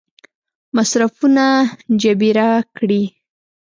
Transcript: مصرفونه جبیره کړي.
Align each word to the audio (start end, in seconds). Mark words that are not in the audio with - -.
مصرفونه 0.77 1.45
جبیره 2.01 2.49
کړي. 2.77 3.03